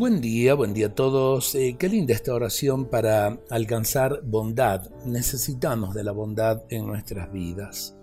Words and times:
Buen 0.00 0.22
día, 0.22 0.54
buen 0.54 0.72
día 0.72 0.86
a 0.86 0.94
todos. 0.94 1.54
Eh, 1.54 1.76
qué 1.78 1.86
linda 1.86 2.14
esta 2.14 2.32
oración 2.32 2.86
para 2.86 3.38
alcanzar 3.50 4.22
bondad. 4.22 4.88
Necesitamos 5.04 5.94
de 5.94 6.02
la 6.02 6.12
bondad 6.12 6.62
en 6.70 6.86
nuestras 6.86 7.30
vidas. 7.30 7.98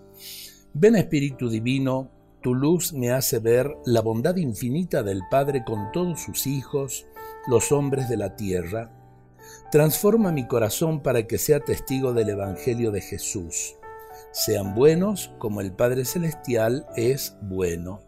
Ven 0.76 0.96
Espíritu 0.96 1.50
Divino, 1.50 2.12
tu 2.44 2.54
luz 2.54 2.94
me 2.94 3.10
hace 3.10 3.40
ver 3.40 3.76
la 3.84 4.02
bondad 4.02 4.36
infinita 4.36 5.02
del 5.02 5.24
Padre 5.32 5.64
con 5.66 5.92
todos 5.92 6.22
sus 6.22 6.46
hijos, 6.46 7.08
los 7.48 7.72
hombres 7.72 8.08
de 8.10 8.18
la 8.18 8.36
tierra. 8.36 8.92
Transforma 9.72 10.32
mi 10.32 10.46
corazón 10.46 11.02
para 11.02 11.26
que 11.26 11.40
sea 11.40 11.62
testigo 11.62 12.14
del 12.14 12.30
Evangelio 12.30 12.92
de 12.92 13.02
Jesús. 13.02 13.74
Sean 14.32 14.76
buenos 14.76 15.34
como 15.40 15.62
el 15.62 15.72
Padre 15.74 16.06
Celestial 16.06 16.86
es 16.96 17.36
bueno. 17.42 18.07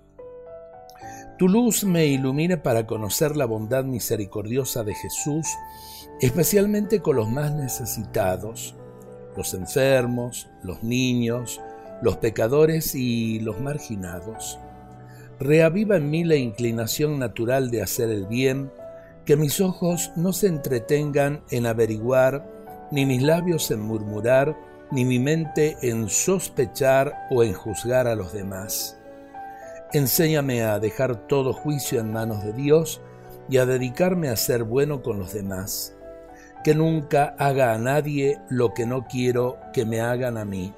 Tu 1.39 1.47
luz 1.47 1.85
me 1.85 2.05
ilumine 2.05 2.57
para 2.57 2.85
conocer 2.85 3.37
la 3.37 3.45
bondad 3.45 3.85
misericordiosa 3.85 4.83
de 4.83 4.93
Jesús, 4.93 5.47
especialmente 6.19 6.99
con 6.99 7.15
los 7.15 7.29
más 7.29 7.53
necesitados, 7.53 8.75
los 9.37 9.53
enfermos, 9.53 10.49
los 10.63 10.83
niños, 10.83 11.61
los 12.01 12.17
pecadores 12.17 12.93
y 12.93 13.39
los 13.39 13.61
marginados. 13.61 14.59
Reaviva 15.39 15.95
en 15.95 16.09
mí 16.09 16.25
la 16.25 16.35
inclinación 16.35 17.19
natural 17.19 17.71
de 17.71 17.83
hacer 17.83 18.09
el 18.09 18.27
bien, 18.27 18.69
que 19.23 19.37
mis 19.37 19.61
ojos 19.61 20.11
no 20.17 20.33
se 20.33 20.47
entretengan 20.47 21.45
en 21.51 21.67
averiguar, 21.67 22.51
ni 22.91 23.05
mis 23.05 23.23
labios 23.23 23.71
en 23.71 23.79
murmurar, 23.79 24.57
ni 24.91 25.05
mi 25.05 25.19
mente 25.19 25.77
en 25.83 26.09
sospechar 26.09 27.13
o 27.29 27.45
en 27.45 27.53
juzgar 27.53 28.07
a 28.07 28.15
los 28.15 28.33
demás 28.33 28.98
Enséñame 29.91 30.61
a 30.61 30.77
dejar 30.77 31.27
todo 31.27 31.51
juicio 31.51 31.99
en 31.99 32.13
manos 32.13 32.43
de 32.43 32.53
Dios 32.53 33.01
y 33.49 33.57
a 33.57 33.65
dedicarme 33.65 34.29
a 34.29 34.35
ser 34.35 34.63
bueno 34.63 35.01
con 35.01 35.17
los 35.17 35.33
demás. 35.33 35.95
Que 36.63 36.75
nunca 36.75 37.35
haga 37.39 37.73
a 37.73 37.79
nadie 37.79 38.39
lo 38.49 38.75
que 38.75 38.85
no 38.85 39.07
quiero 39.07 39.57
que 39.73 39.85
me 39.85 39.99
hagan 39.99 40.37
a 40.37 40.45
mí. 40.45 40.75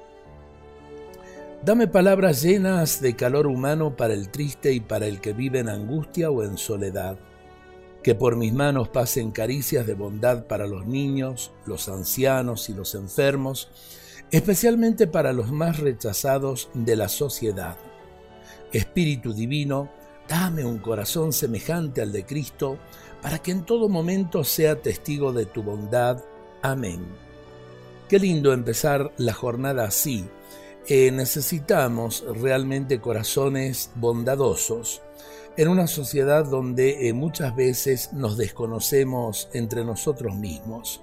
Dame 1.62 1.88
palabras 1.88 2.40
llenas 2.40 3.02
de 3.02 3.14
calor 3.14 3.46
humano 3.46 3.96
para 3.96 4.14
el 4.14 4.30
triste 4.30 4.72
y 4.72 4.80
para 4.80 5.06
el 5.06 5.20
que 5.20 5.34
vive 5.34 5.58
en 5.58 5.68
angustia 5.68 6.30
o 6.30 6.42
en 6.42 6.56
soledad. 6.56 7.18
Que 8.02 8.14
por 8.14 8.36
mis 8.36 8.54
manos 8.54 8.88
pasen 8.88 9.30
caricias 9.30 9.86
de 9.86 9.92
bondad 9.92 10.46
para 10.46 10.66
los 10.66 10.86
niños, 10.86 11.52
los 11.66 11.90
ancianos 11.90 12.70
y 12.70 12.72
los 12.72 12.94
enfermos, 12.94 13.68
especialmente 14.30 15.06
para 15.06 15.34
los 15.34 15.52
más 15.52 15.80
rechazados 15.80 16.70
de 16.72 16.96
la 16.96 17.10
sociedad 17.10 17.76
Espíritu 18.72 19.32
Divino, 19.32 19.90
dame 20.28 20.64
un 20.64 20.78
corazón 20.78 21.32
semejante 21.32 22.02
al 22.02 22.12
de 22.12 22.24
Cristo, 22.24 22.78
para 23.20 23.38
que 23.38 23.52
en 23.52 23.64
todo 23.64 23.88
momento 23.88 24.44
sea 24.44 24.80
testigo 24.80 25.32
de 25.32 25.46
tu 25.46 25.62
bondad. 25.62 26.22
Amén. 26.62 27.06
Qué 28.08 28.18
lindo 28.18 28.52
empezar 28.52 29.12
la 29.16 29.32
jornada 29.32 29.84
así. 29.84 30.28
Eh, 30.88 31.10
necesitamos 31.12 32.24
realmente 32.34 33.00
corazones 33.00 33.90
bondadosos 33.94 35.00
en 35.56 35.68
una 35.68 35.86
sociedad 35.86 36.44
donde 36.44 37.08
eh, 37.08 37.12
muchas 37.12 37.54
veces 37.54 38.12
nos 38.12 38.36
desconocemos 38.36 39.48
entre 39.52 39.84
nosotros 39.84 40.34
mismos. 40.34 41.02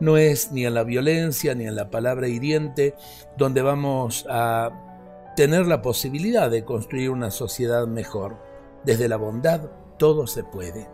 No 0.00 0.18
es 0.18 0.52
ni 0.52 0.66
en 0.66 0.74
la 0.74 0.84
violencia 0.84 1.54
ni 1.54 1.66
en 1.66 1.74
la 1.74 1.90
palabra 1.90 2.28
hiriente 2.28 2.94
donde 3.38 3.62
vamos 3.62 4.26
a 4.28 4.95
tener 5.36 5.66
la 5.66 5.82
posibilidad 5.82 6.50
de 6.50 6.64
construir 6.64 7.10
una 7.10 7.30
sociedad 7.30 7.86
mejor. 7.86 8.38
Desde 8.84 9.06
la 9.06 9.16
bondad 9.16 9.70
todo 9.98 10.26
se 10.26 10.42
puede. 10.42 10.88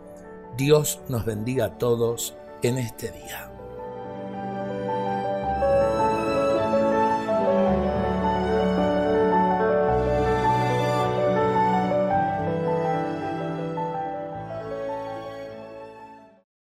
Dios 0.57 0.99
nos 1.07 1.25
bendiga 1.25 1.65
a 1.65 1.77
todos 1.77 2.35
en 2.61 2.77
este 2.77 3.11
día. 3.11 3.52